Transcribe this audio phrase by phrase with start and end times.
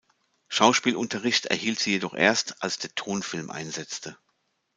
[0.47, 4.17] Schauspielunterricht erhielt sie jedoch erst, als der Tonfilm einsetzte.